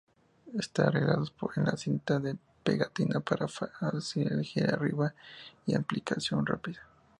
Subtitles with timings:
[0.57, 5.13] Están arreglados en la cinta de pegatina para fácil elegir-arriba
[5.67, 6.79] y aplicación rápida.